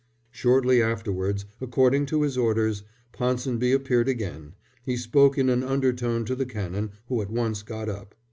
Shortly 0.31 0.81
afterwards, 0.81 1.45
according 1.61 2.07
to 2.07 2.23
his 2.23 2.35
orders, 2.35 2.81
Ponsonby 3.11 3.71
appeared 3.71 4.07
again. 4.07 4.55
He 4.81 4.97
spoke 4.97 5.37
in 5.37 5.47
an 5.47 5.61
undertone 5.61 6.25
to 6.25 6.33
the 6.35 6.47
Canon, 6.47 6.93
who 7.07 7.21
at 7.21 7.29
once 7.29 7.61
got 7.61 7.87
up. 7.87 8.15